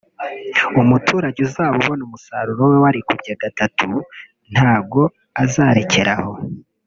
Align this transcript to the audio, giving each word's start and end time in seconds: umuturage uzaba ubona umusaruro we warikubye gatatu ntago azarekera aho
umuturage 0.81 1.39
uzaba 1.47 1.75
ubona 1.81 2.01
umusaruro 2.07 2.61
we 2.71 2.77
warikubye 2.83 3.33
gatatu 3.43 3.87
ntago 4.53 5.01
azarekera 5.43 6.13
aho 6.19 6.33